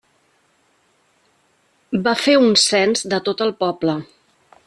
Va 2.07 2.15
fer 2.23 2.35
un 2.47 2.57
cens 2.63 3.07
de 3.13 3.23
tot 3.29 3.47
el 3.49 3.55
poble. 3.63 3.99